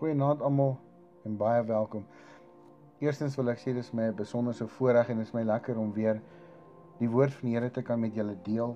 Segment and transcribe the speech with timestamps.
[0.00, 0.78] Goeienaand almal
[1.28, 2.06] en baie welkom.
[3.04, 6.22] Eerstens wil ek sê dis my besonderse voorreg en dit is my lekker om weer
[7.02, 8.72] die woord van die Here te kan met julle deel.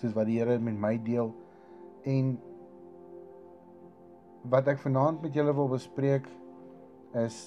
[0.00, 1.30] Soos wat die Here met my deel
[2.10, 2.34] en
[4.50, 6.26] wat ek vanaand met julle wil bespreek
[7.22, 7.38] is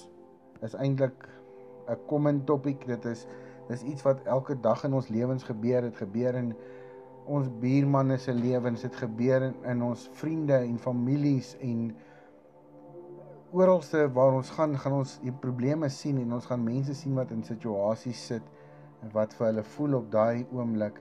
[0.64, 1.28] is eintlik
[1.84, 2.88] 'n common topic.
[2.88, 3.28] Dit is
[3.68, 5.82] dis iets wat elke dag in ons lewens gebeur.
[5.92, 6.54] Dit gebeur in
[7.26, 11.90] ons buurmanne se lewens, dit gebeur in, in ons vriende en families en
[13.52, 17.30] oralste waar ons gaan, gaan ons die probleme sien en ons gaan mense sien wat
[17.32, 18.44] in situasies sit
[19.02, 20.98] en wat vir hulle voel op daai oomblik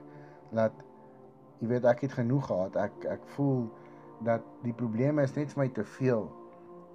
[0.55, 0.85] dat
[1.59, 2.77] jy weet ek het genoeg gehad.
[2.79, 3.65] Ek ek voel
[4.25, 6.27] dat die probleme is net vir my te veel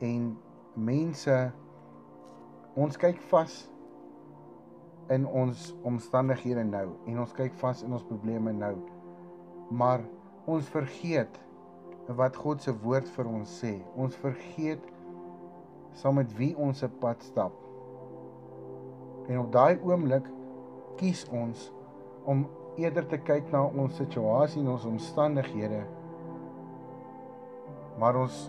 [0.03, 0.33] en
[0.75, 1.37] mense
[2.79, 3.59] ons kyk vas
[5.13, 8.75] in ons omstandighede nou en ons kyk vas in ons probleme nou.
[9.71, 10.07] Maar
[10.49, 11.39] ons vergeet
[12.09, 13.77] wat God se woord vir ons sê.
[13.95, 14.83] Ons vergeet
[15.99, 17.53] saam met wie ons se pad stap.
[19.29, 20.27] En op daai oomblik
[21.01, 21.71] kies ons
[22.29, 22.47] om
[22.81, 25.83] eerder te kyk na ons situasie en ons omstandighede.
[28.01, 28.49] Maar ons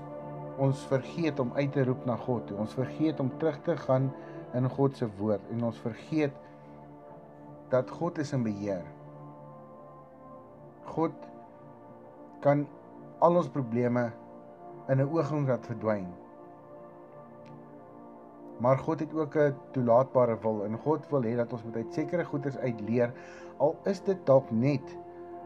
[0.61, 2.52] ons vergeet om uit te roep na God.
[2.61, 4.11] Ons vergeet om terug te gaan
[4.53, 6.35] in God se woord en ons vergeet
[7.73, 8.83] dat God is in beheer.
[10.94, 11.16] God
[12.45, 12.67] kan
[13.23, 14.11] al ons probleme
[14.89, 16.22] in 'n oomblik laat verdwyn.
[18.64, 21.94] Maar God het ook 'n toelaatbare wil en God wil hê dat ons moet uit
[21.94, 23.11] sekere goeders uitleer
[23.58, 24.97] al is dit dalk net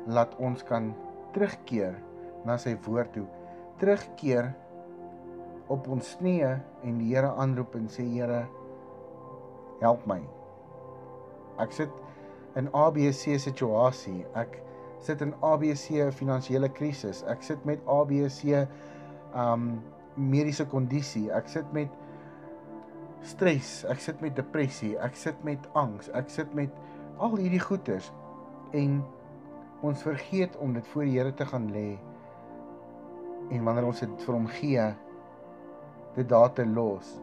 [0.05, 0.93] laat ons kan
[1.35, 1.97] terugkeer
[2.45, 3.25] na sy woord toe.
[3.81, 4.53] Terugkeer
[5.67, 6.53] op ons knieë
[6.87, 8.45] en die Here aanroep en sê Here
[9.81, 10.21] help my.
[11.59, 11.91] Ek sit
[12.55, 14.25] in ABC situasie.
[14.35, 14.61] Ek
[15.03, 17.23] sit in ABC finansiële krisis.
[17.29, 18.65] Ek sit met ABC
[19.35, 19.83] um
[20.17, 21.27] mediese kondisie.
[21.31, 21.91] Ek sit met
[23.27, 26.73] stres, ek sit met depressie, ek sit met angs, ek sit met
[27.21, 28.11] al hierdie goeters
[28.77, 29.01] en
[29.85, 31.97] ons vergeet om dit voor die Here te gaan lê.
[33.53, 34.85] En wanneer ons dit vir hom gee,
[36.17, 37.13] dit daar te los.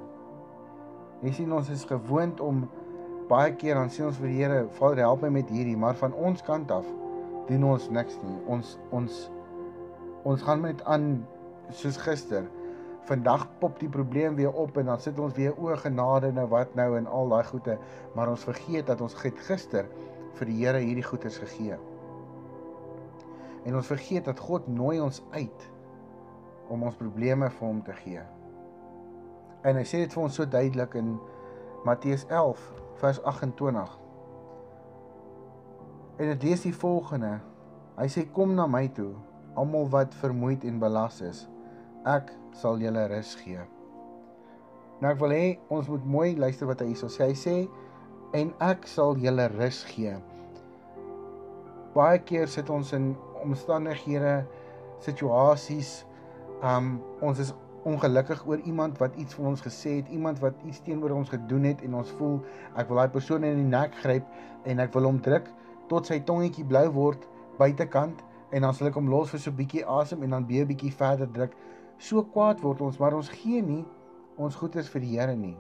[1.25, 2.65] Jy sien ons is gewoond om
[3.29, 6.15] baie keer dan sê ons vir die Here, Vader, help my met hierdie, maar van
[6.15, 6.87] ons kant af
[7.49, 8.39] doen ons niks nie.
[8.51, 9.25] Ons ons
[10.25, 11.09] ons gaan met aan
[11.75, 12.47] soos gister
[13.05, 16.75] vandag pop die probleem weer op en dan sit ons weer o genade nou wat
[16.75, 17.79] nou en al daai goede
[18.15, 19.89] maar ons vergeet dat ons gister
[20.35, 21.77] vir die Here hierdie goeders gegee.
[23.65, 25.69] En ons vergeet dat God nooi ons uit
[26.73, 28.25] om ons probleme vir hom te gee.
[29.65, 31.15] En hy sê dit vir ons so duidelik in
[31.87, 32.61] Matteus 11
[33.01, 33.95] vers 28.
[36.19, 37.39] En dit lees die volgende.
[37.95, 39.13] Hy sê kom na my toe
[39.55, 41.45] almal wat vermoeid en belas is
[42.05, 43.61] ek sal julle rus gee.
[45.01, 45.45] Nou ek wil hê
[45.75, 47.31] ons moet mooi luister wat hy hierso sê.
[47.33, 47.57] Hy sê
[48.37, 50.15] en ek sal julle rus gee.
[51.95, 53.13] Baie keer sit ons in
[53.45, 54.43] omstandighede,
[55.05, 56.03] situasies,
[56.65, 57.53] um ons is
[57.85, 61.69] ongelukkig oor iemand wat iets vir ons gesê het, iemand wat iets teenoor ons gedoen
[61.69, 62.39] het en ons voel
[62.81, 64.25] ek wil daai persoon in die nek gryp
[64.65, 65.51] en ek wil hom druk
[65.91, 67.27] tot sy tongetjie blou word
[67.59, 68.23] buitekant
[68.57, 70.73] en dan sal ek hom los vir so 'n bietjie asem en dan weer 'n
[70.73, 71.53] bietjie verder druk
[72.05, 73.85] so kwaad word ons, maar ons gee nie
[74.37, 75.57] ons goeders vir die Here nie.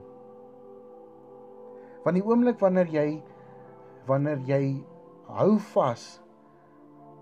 [2.04, 3.08] Van die oomblik wanneer jy
[4.08, 4.62] wanneer jy
[5.32, 6.20] hou vas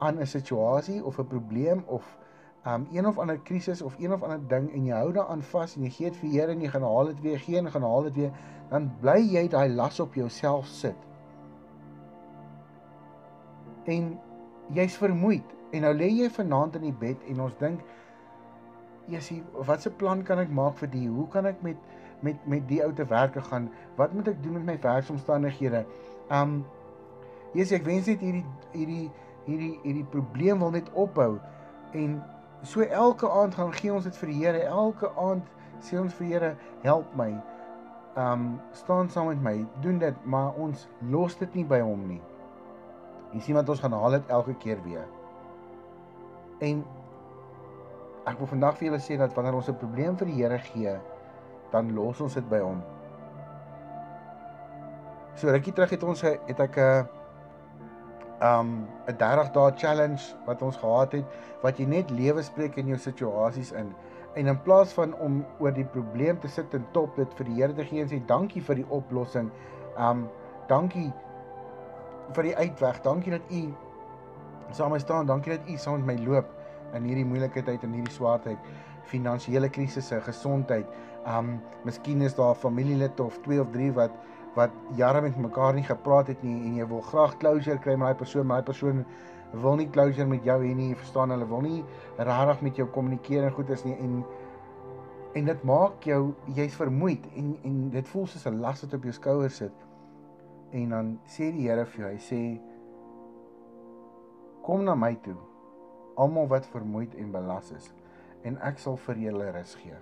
[0.03, 2.19] aan 'n situasie of 'n probleem of
[2.67, 5.77] um een of ander krisis of een of ander ding en jy hou daaraan vas
[5.77, 7.71] en jy gee dit vir die Here en jy gaan haal dit weer, gee en
[7.71, 8.33] gaan haal dit weer,
[8.71, 10.97] dan bly jy daai las op jouself sit.
[13.85, 14.19] En
[14.71, 17.81] jy's vermoeid en nou lê jy vanaand in die bed en ons dink
[19.11, 21.09] Jessie, watse plan kan ek maak vir die?
[21.11, 21.77] Hoe kan ek met
[22.23, 23.71] met met die ou te werk gaan?
[23.99, 25.85] Wat moet ek doen met my werksomstandighede?
[26.31, 26.63] Um
[27.53, 29.09] Jessie, ek wens net hierdie hierdie
[29.47, 31.41] hierdie hierdie probleem wil net ophou
[31.99, 32.21] en
[32.63, 34.63] so elke aand gaan gee ons dit vir die Here.
[34.71, 35.49] Elke aand
[35.83, 36.53] sê ons vir die Here,
[36.87, 37.33] help my.
[38.17, 42.21] Um staan saam met my, doen dit, maar ons los dit nie by hom nie.
[43.33, 45.09] Jy sien wat ons gaan haal dit elke keer weer.
[46.63, 46.85] En
[48.23, 50.95] Ek wil vandag vir julle sê dat wanneer ons 'n probleem vir die Here gee,
[51.73, 52.83] dan los ons dit by hom.
[55.35, 57.09] So rukkie terug het ons het ek 'n
[58.43, 61.25] um 'n 30 dae challenge wat ons gehad het
[61.63, 63.95] wat jy net lewe spreek in jou situasies in.
[64.35, 67.55] En in plaas van om oor die probleem te sit en top dit vir die
[67.55, 69.51] Here te gee en sê dankie vir die oplossing.
[69.99, 70.29] Um
[70.69, 71.13] dankie
[72.33, 73.03] vir die uitweg.
[73.03, 73.75] Dankie dat u
[74.71, 75.27] saam met my staan.
[75.27, 76.62] Dankie dat u saam met my loop
[76.97, 78.59] in hierdie moeilike tyd en hierdie swaar tyd.
[79.13, 80.87] finansiële krisisse, gesondheid.
[81.27, 84.15] Um miskien is daar familielid of 2 of 3 wat
[84.55, 88.13] wat jare met mekaar nie gepraat het nie en jy wil graag closure kry met
[88.13, 89.05] daai persoon, maar daai persoon
[89.53, 91.85] wil nie closure met jou hê nie, jy verstaan, hulle wil nie
[92.19, 94.25] regtig met jou kommunikeer en goed is nie en
[95.35, 99.03] en dit maak jou jy's vermoeid en en dit voel soos 'n las wat op
[99.03, 99.89] jou skouers sit.
[100.73, 102.61] En dan sê die Here vir jou, hy sê
[104.63, 105.52] kom na my toe
[106.15, 107.93] almal wat vermoeid en belas is
[108.43, 109.99] en ek sal vir julle rus gee.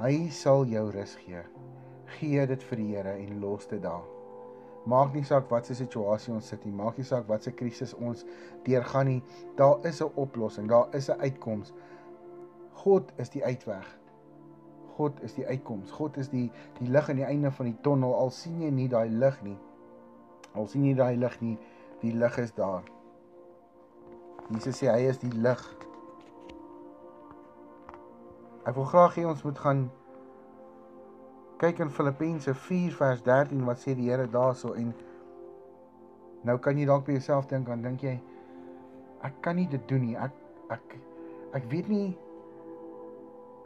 [0.00, 1.42] Hy sal jou rus gee.
[2.18, 4.04] Gee dit vir die Here en los dit daar.
[4.88, 7.92] Maak nie saak wat se situasie ons sit nie, maak nie saak wat se krisis
[7.94, 8.24] ons
[8.64, 9.22] deurgaan nie,
[9.56, 11.72] daar is 'n oplossing, daar is 'n uitkoms.
[12.72, 13.98] God is die uitweg.
[14.96, 15.90] God is die uitkoms.
[15.90, 18.14] God is die die lig aan die einde van die tonnel.
[18.14, 19.58] Al sien jy nie daai lig nie.
[20.54, 21.58] Al sien jy daai lig nie,
[22.00, 22.82] die lig is daar.
[24.50, 25.60] Jesus sê hy is die lig.
[28.66, 29.84] Ek wil graag hê ons moet gaan
[31.60, 34.90] kyk in Filippense 4 vers 13 wat sê die Here daarso en
[36.48, 38.16] nou kan jy dalk by jouself dink aan dink jy
[39.28, 40.16] ek kan nie dit doen nie.
[40.16, 40.34] Ek
[40.72, 40.96] ek
[41.58, 42.08] ek weet nie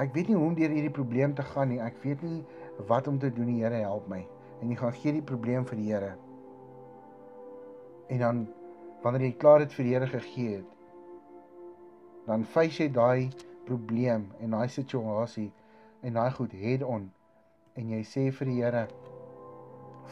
[0.03, 1.81] ek weet nie hoe om deur hierdie probleem te gaan nie.
[1.81, 2.43] Ek weet nie
[2.91, 3.63] wat om te doen nie.
[3.63, 4.21] Here help my.
[4.61, 6.13] En jy gaan gee die probleem vir die Here.
[8.13, 8.45] En dan
[9.05, 10.74] wanneer jy klaar dit vir die Here gegee het,
[12.27, 13.31] dan face jy daai
[13.67, 15.51] probleem en daai situasie
[16.03, 17.11] en daai goed head on
[17.77, 18.87] en jy sê vir die Here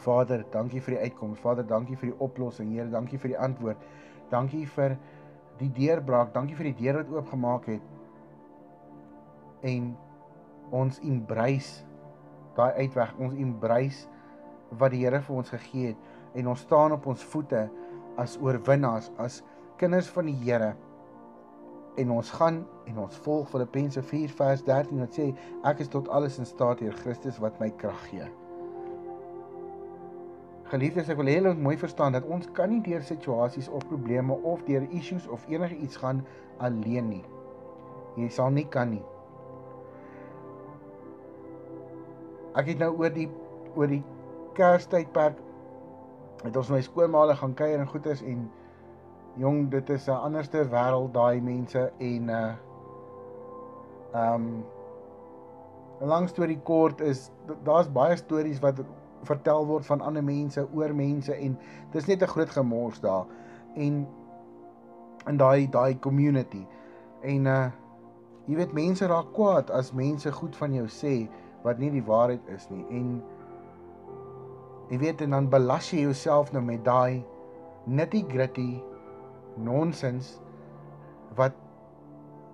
[0.03, 1.39] Vader, dankie vir die uitkoms.
[1.39, 2.71] Vader, dankie vir die oplossing.
[2.73, 3.83] Here, dankie vir die antwoord.
[4.31, 4.97] Dankie vir
[5.59, 6.33] die deurbraak.
[6.33, 7.85] Dankie vir die deur wat oopgemaak het.
[9.63, 9.93] En
[10.73, 11.85] ons embrace
[12.57, 13.13] daai uitweg.
[13.21, 14.09] Ons embrace
[14.81, 17.67] wat die Here vir ons gegee het en ons staan op ons voete
[18.17, 19.43] as oorwinnaars, as
[19.77, 20.71] kinders van die Here
[21.95, 25.27] en ons gaan en ons volg Filippense 4 vers 13 wat sê
[25.69, 28.25] ek is tot alles in staat deur Christus wat my krag gee.
[30.73, 33.85] Geliefdes, ek wil hê julle moet mooi verstaan dat ons kan nie deur situasies of
[33.91, 36.23] probleme of deur issues of enige iets gaan
[36.57, 37.23] alleen nie.
[38.17, 39.03] Jy sal nie kan nie.
[42.57, 43.29] Ek het nou oor die
[43.73, 44.03] oor die
[44.57, 45.39] Kerstydperk
[46.43, 48.43] het ons my skoolmaale gaan kuier en goeders en
[49.35, 52.53] jong dit is 'n anderste wêreld daai mense en uh
[54.13, 54.65] um
[56.01, 57.31] 'n lang storie kort is
[57.63, 58.83] daar's baie stories wat
[59.23, 61.57] vertel word van ander mense oor mense en
[61.91, 63.25] dis net 'n groot gemors daar
[63.75, 64.07] en
[65.27, 66.67] in daai daai community.
[67.21, 67.71] En uh
[68.45, 71.29] jy weet mense raak kwaad as mense goed van jou sê
[71.63, 73.23] wat nie die waarheid is nie en
[74.89, 77.23] jy weet en dan belas jy jouself nou met daai
[77.85, 78.83] nitty gritty
[79.57, 80.37] nonsens
[81.37, 81.57] wat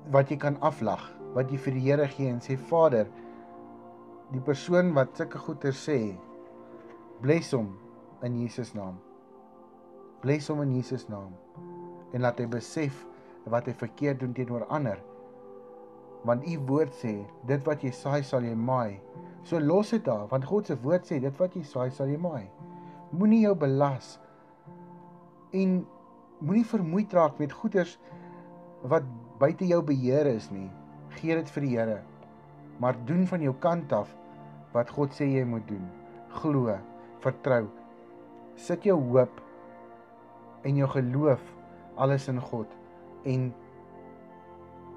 [0.10, 1.04] wat jy kan aflag,
[1.36, 3.06] wat jy vir die Here gee en sê Vader,
[4.34, 6.00] die persoon wat sulke goeie sê,
[7.22, 7.76] bless hom
[8.26, 8.98] in Jesus naam.
[10.24, 11.36] Bless hom in Jesus naam.
[12.16, 13.04] En laat hy besef
[13.50, 14.98] wat hy verkeerd doen teenoor ander.
[16.28, 17.14] Want u woord sê,
[17.48, 18.98] dit wat jy saai sal jy maai.
[19.48, 22.18] So los dit daar, want God se woord sê, dit wat jy saai sal jy
[22.20, 22.50] maai.
[23.14, 24.18] Moenie jou belas
[25.56, 25.80] en
[26.40, 27.98] moenie vermoeid raak met goeders
[28.88, 29.04] wat
[29.40, 30.70] buite jou beheer is nie.
[31.20, 32.00] Gee dit vir die Here.
[32.80, 34.12] Maar doen van jou kant af
[34.74, 35.84] wat God sê jy moet doen.
[36.40, 36.76] Glo,
[37.24, 37.66] vertrou.
[38.60, 39.42] Sit jou hoop
[40.68, 41.42] en jou geloof
[42.00, 42.72] alles in God
[43.28, 43.50] en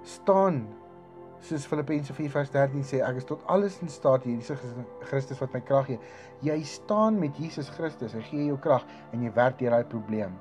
[0.06, 0.62] staan
[1.42, 4.62] soos Filippense 4:13 sê ek is tot alles in staat deur Jesus
[5.11, 5.99] Christus wat my krag gee.
[6.42, 10.38] Jy staan met Jesus Christus, hy gee jou krag en jy werk deur daai probleem.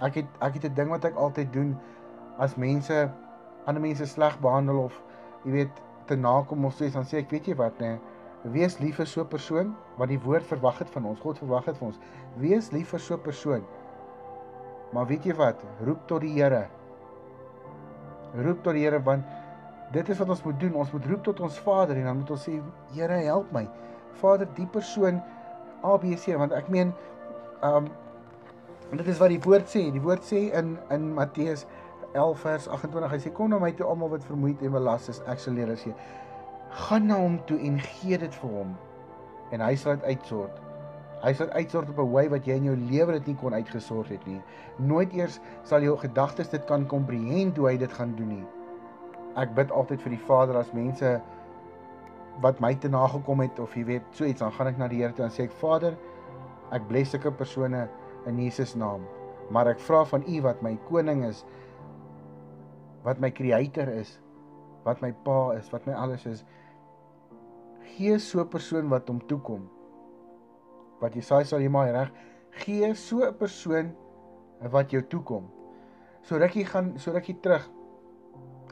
[0.00, 1.78] Ek het ek het 'n ding wat ek altyd doen
[2.38, 3.10] as mense
[3.66, 5.02] ander mense sleg behandel of
[5.44, 7.98] jy weet te nakom of sê dan sê ek weet jy wat nê
[8.44, 11.64] wees lief vir so 'n persoon wat die woord verwag het van ons God verwag
[11.64, 12.00] het van ons.
[12.36, 13.64] Wees lief vir so 'n persoon.
[14.92, 15.64] Maar weet jy wat?
[15.80, 16.68] Roep tot die Here.
[18.34, 19.24] Roep tot die Here want
[19.92, 20.74] dit is wat ons moet doen.
[20.74, 23.68] Ons moet roep tot ons Vader en dan moet ons sê Here help my.
[24.12, 25.22] Vader die persoon
[25.82, 26.92] ABC want ek meen
[27.62, 27.88] um
[28.94, 29.80] En dit is wat die woord sê.
[29.90, 31.64] Die woord sê in in Matteus
[32.12, 33.10] 11 vers 28.
[33.10, 35.74] Hy sê kom na my toe almal wat vermoeid en belas is, ek sal julle
[35.80, 35.90] sê.
[36.84, 38.76] Gaan na hom toe en gee dit vir hom.
[39.50, 40.60] En hy sal dit uitsort.
[41.24, 44.14] Hy sal uitsort op 'n wyse wat jy in jou lewe dit nie kon uitgesort
[44.14, 44.38] het nie.
[44.78, 48.46] Nooit eers sal jou gedagtes dit kan komprehend hoe hy dit gaan doen nie.
[49.34, 51.20] Ek bid altyd vir die Vader as mense
[52.40, 55.02] wat my te nagekom het of jy weet so iets dan gaan ek na die
[55.02, 55.98] Here toe en sê ek Vader
[56.70, 57.88] ek bless sulke persone
[58.26, 59.04] in Jesus naam.
[59.50, 61.44] Maar ek vra van U wat my koning is,
[63.04, 64.18] wat my creator is,
[64.84, 66.44] wat my pa is, wat my alles is.
[67.96, 69.68] Gee so 'n persoon wat hom toekom.
[71.00, 72.10] Wat Jesaja sal jy maar reg
[72.54, 73.94] gee so 'n persoon
[74.70, 75.50] wat jou toekom.
[76.22, 77.68] So rukkie gaan so rukkie terug.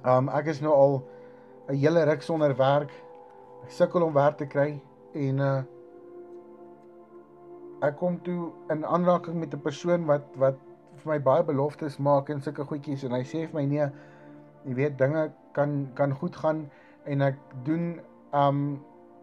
[0.05, 1.03] Um ek is nou al
[1.69, 2.91] 'n hele ruk sonder werk.
[3.65, 4.81] Ek sukkel om werk te kry
[5.15, 5.63] en uh
[7.83, 10.59] ek kom toe in aanraking met 'n persoon wat wat
[11.03, 13.87] vir my baie beloftes maak en sulke goedjies en hy sê vir my nee,
[14.65, 16.71] jy weet dinge kan kan goed gaan
[17.05, 18.01] en ek doen
[18.33, 18.61] um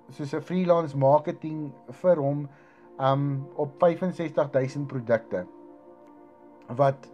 [0.09, 2.49] soos 'n freelance marketing vir hom
[2.99, 5.45] um op 65000 produkte
[6.67, 7.07] wat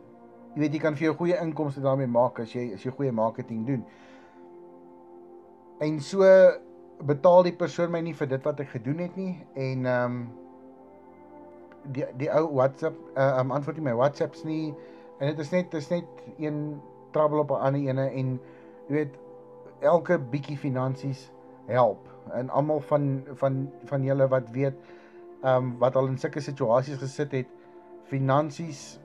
[0.56, 3.12] jy weet jy kan vir jou goeie inkomste daarmee maak as jy as jy goeie
[3.12, 3.86] marketing doen.
[5.80, 6.24] En so
[7.04, 10.45] betaal die persoon my nie vir dit wat ek gedoen het nie en um
[11.94, 14.74] die die ou WhatsApp uh, um antwoord nie my WhatsApps nie
[15.20, 18.40] en dit is net dit is net een trouble op 'n ander ene en
[18.88, 19.18] jy weet
[19.82, 21.32] elke bietjie finansies
[21.68, 24.78] help en almal van van van julle wat weet
[25.44, 27.48] um wat al in sulke situasies gesit het
[28.10, 29.00] finansies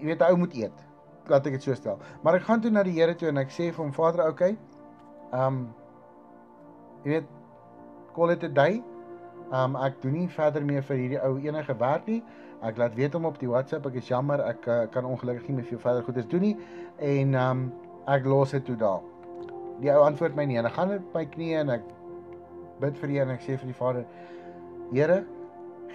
[0.00, 0.88] jy weet ou moet eet
[1.30, 2.00] laat ek dit so stel.
[2.22, 4.56] Maar ek gaan toe na die Here toe en ek sê vir hom Vader okay
[5.32, 5.68] um
[7.04, 7.28] jy weet
[8.16, 8.82] call it a day
[9.52, 12.22] Um ek doen nie verder meer vir hierdie ou enige werk nie.
[12.64, 15.58] Ek laat weet hom op die WhatsApp, ek is jammer, ek uh, kan ongelukkig nie
[15.58, 16.54] meer vir jou verder goeders doen nie
[17.02, 17.64] en um
[18.08, 19.02] ek los dit toe daar.
[19.82, 21.84] Die ou antwoord my nie en ek gaan op my knieë en ek
[22.80, 24.06] bid vir Here en ek sê vir die Vader:
[24.92, 25.18] Here,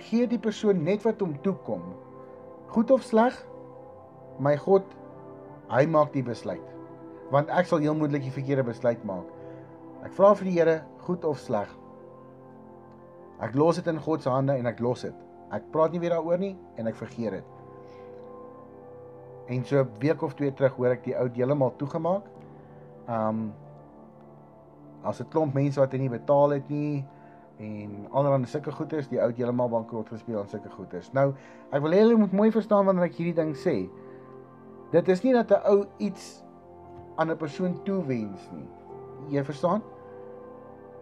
[0.10, 1.82] gee die persoon net wat hom toekom.
[2.76, 3.36] Goed of sleg?
[4.44, 4.86] My God,
[5.72, 6.64] hy maak die besluit.
[7.34, 9.26] Want ek sal heel moontlik die verkeerde besluit maak.
[10.06, 11.72] Ek vra vir die Here, goed of sleg?
[13.40, 15.26] Ek los dit in God se hande en ek los dit.
[15.54, 17.54] Ek praat nie weer daaroor nie en ek vergeet dit.
[19.48, 22.26] En so 'n week of twee terug hoor ek die ou heeltemal toegemaak.
[23.08, 23.54] Um
[25.04, 27.06] as 'n klomp mense wat hy nie betaal het nie
[27.60, 31.14] en allerlei sulke goederes, die ou heeltemal bankrot gespeel aan sulke goederes.
[31.14, 31.34] Nou,
[31.72, 33.90] ek wil hê julle moet mooi verstaan wanneer ek hierdie ding sê.
[34.92, 36.44] Dit is nie dat 'n ou iets
[37.18, 38.68] aan 'n persoon toewens nie.
[39.30, 39.82] Jy verstaan?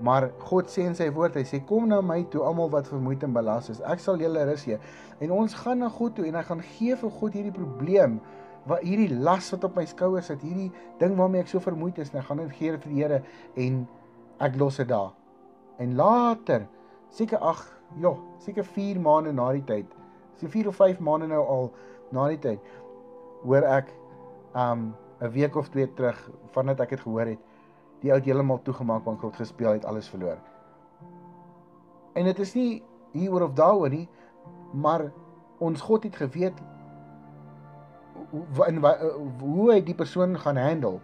[0.03, 3.23] Maar God sê in sy woord, hy sê kom na my toe almal wat vermoeid
[3.23, 3.79] en belas is.
[3.87, 4.79] Ek sal julle rus gee.
[5.23, 8.19] En ons gaan na God toe en hy gaan gee vir God hierdie probleem
[8.65, 12.09] wat hierdie las wat op my skouers sit, hierdie ding waarmee ek so vermoeid is,
[12.11, 13.19] en ek gaan dit gee vir die Here
[13.61, 13.83] en
[14.41, 15.13] ek los dit daar.
[15.79, 16.65] En later,
[17.13, 17.61] seker ag,
[18.01, 19.93] ja, seker 4 maande na die tyd,
[20.41, 21.69] so 4 of 5 maande nou al
[22.15, 22.73] na die tyd,
[23.45, 23.93] hoor ek
[24.57, 26.17] um 'n week of twee terug
[26.51, 27.39] vandat ek dit gehoor het
[28.01, 30.37] die ou het heeltemal toegemaak want God gespeel het alles verloor.
[32.15, 34.07] En dit is nie hieroor of daaroor nie,
[34.73, 35.11] maar
[35.63, 36.57] ons God het geweet
[38.31, 38.79] hoe in
[39.39, 40.99] hoe hy die persoon gaan handle.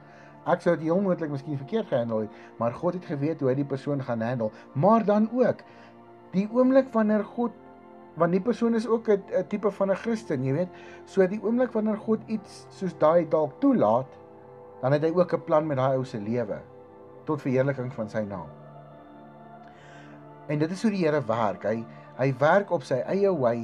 [0.50, 3.56] Ek sou dit heel moontlik miskien verkeerd gehandel het, maar God het geweet hoe hy
[3.60, 4.50] die persoon gaan handle.
[4.74, 5.62] Maar dan ook
[6.34, 7.58] die oomblik wanneer God
[8.20, 10.70] want die persoon is ook 'n tipe van 'n Christen, jy weet.
[11.06, 14.08] So die oomblik wanneer God iets soos daai dalk toelaat,
[14.82, 16.60] dan het hy ook 'n plan met daai ou se lewe
[17.32, 18.50] tot verheerliking van sy naam.
[20.52, 21.66] En dit is hoe die Here werk.
[21.68, 21.82] Hy
[22.22, 23.56] hy werk op sy eie wy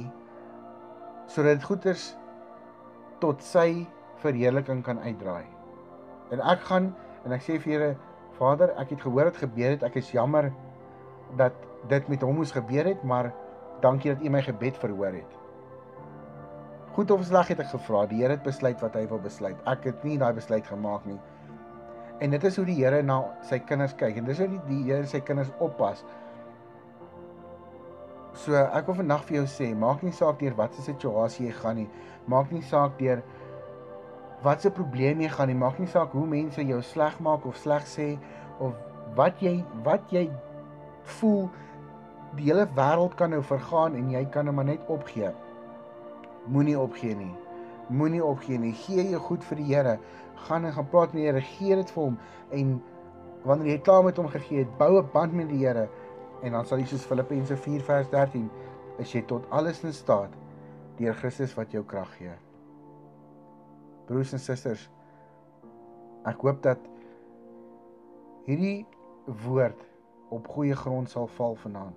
[1.28, 2.04] sodat dit goeders
[3.22, 3.84] tot sy
[4.22, 5.44] verheerliking kan uitdraai.
[6.34, 6.92] En ek gaan
[7.26, 7.90] en ek sê vir Here
[8.38, 9.84] Vader, ek het gehoor dit gebeur het.
[9.86, 10.52] Ek is jammer
[11.38, 11.54] dat
[11.90, 13.32] dit met hom moes gebeur het, maar
[13.82, 15.36] dankie dat U my gebed verhoor het.
[16.96, 18.06] Goed of sleg het ek gevra.
[18.10, 19.58] Die Here het besluit wat hy wil besluit.
[19.70, 21.18] Ek het nie daai besluit gemaak nie.
[22.20, 24.80] En dit is hoe die Here na sy kinders kyk en dis hoe die, die
[24.88, 26.02] Here sy kinders oppas.
[28.38, 31.80] So ek wil vandag vir jou sê, maak nie saak deur watter situasie jy gaan
[31.82, 31.88] nie.
[32.30, 33.22] Maak nie saak deur
[34.44, 35.58] watse probleem jy gaan nie.
[35.58, 38.12] Maak nie saak hoe mense jou sleg maak of sleg sê
[38.62, 38.74] of
[39.18, 39.56] wat jy
[39.86, 40.28] wat jy
[41.18, 41.48] voel
[42.36, 45.32] die hele wêreld kan nou vergaan en jy kan nou maar net opgee.
[46.46, 47.34] Moenie opgee nie.
[47.88, 48.72] Moenie opgee nie.
[48.72, 49.98] Gee jou goed vir die Here
[50.46, 52.18] gaan en gaan praat met die Here, gee dit vir hom
[52.54, 52.74] en
[53.46, 55.88] wanneer jy klaar met hom gegee het, bou 'n band met die Here
[56.42, 58.50] en dan sal jy soos Filippense 4 vers 13
[58.98, 60.30] is jy tot alles in staat
[60.98, 62.34] deur Christus wat jou krag gee.
[64.06, 64.90] Broers en susters,
[66.26, 66.78] ek hoop dat
[68.46, 68.86] hierdie
[69.44, 69.86] woord
[70.30, 71.96] op goeie grond sal val vanaand.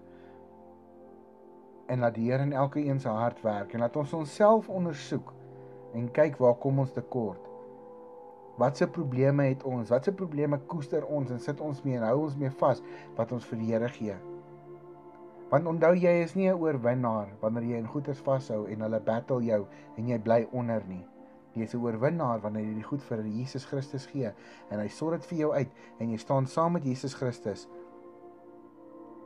[1.88, 5.34] En laat die Here in elke een se hart werk en laat ons onsself ondersoek
[5.94, 7.52] en kyk waar kom ons tekort.
[8.60, 9.90] Watse probleme het ons?
[9.90, 12.82] Watse probleme koester ons en sit ons mee en hou ons mee vas
[13.18, 14.18] wat ons vir die Here gee?
[15.52, 19.44] Want onthou jy is nie 'n oorwinnaar wanneer jy in goeders vashou en hulle battle
[19.44, 19.66] jou
[19.98, 21.06] en jy bly onder nie.
[21.56, 24.32] Jy is 'n oorwinnaar wanneer jy die goed vir Jesus Christus gee
[24.70, 27.68] en hy sorg dit vir jou uit en jy staan saam met Jesus Christus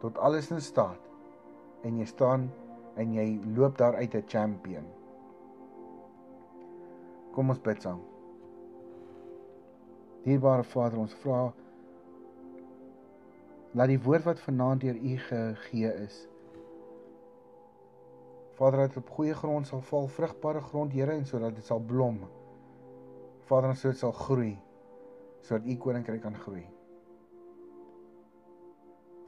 [0.01, 1.01] tot alles in staat
[1.83, 2.51] en jy staan
[2.95, 5.04] en jy loop daar uit 'n champion.
[7.35, 7.99] Kom ons bid saam.
[10.23, 11.49] Dierbare Vader, ons vra
[13.75, 16.21] laat die woord wat vanaand deur U gegee is
[18.55, 21.81] Vader, dat dit op goeie grond sal val, vrugbare grond, Here, en sodat dit sal
[21.83, 22.21] blom.
[23.49, 24.53] Vader, ons sodat dit sal groei
[25.45, 26.63] sodat U koninkryk kan groei.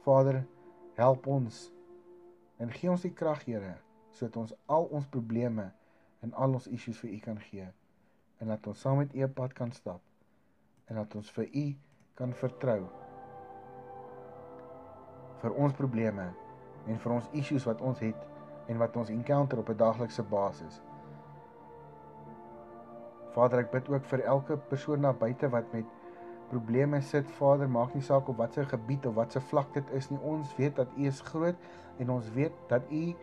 [0.02, 0.40] Vader,
[0.96, 1.60] help ons
[2.58, 3.76] en gee ons die krag, Here,
[4.16, 5.68] sodat ons al ons probleme
[6.24, 7.68] en al ons issues vir U kan gee
[8.38, 10.00] en dat ons saam met U pad kan stap
[10.88, 11.66] en dat ons vir U
[12.18, 12.80] kan vertrou
[15.42, 16.28] vir ons probleme
[16.88, 20.80] en vir ons issues wat ons het en wat ons encounter op 'n daaglikse basis.
[23.34, 25.84] Vader, ek bid ook vir elke persoon daar buite wat met
[26.48, 27.30] probleme sit.
[27.30, 30.18] Vader, maak nie saak op watter gebied of watse vlak dit is nie.
[30.18, 31.56] Ons weet dat U is groot
[31.98, 33.14] en ons weet dat U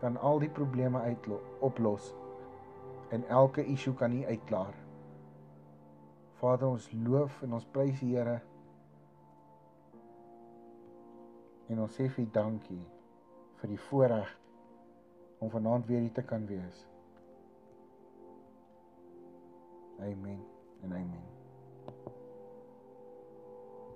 [0.00, 2.14] kan al die probleme uitlo oplos
[3.10, 4.74] en elke issue kan U uitklaar.
[6.38, 8.36] Vader, ons loof en ons prys U, Here.
[11.68, 12.84] En ons sê vir U dankie
[13.58, 14.30] vir die voorreg
[15.42, 16.86] om vanaand weer hier te kan wees.
[19.98, 20.44] Amen
[20.82, 22.17] en amen.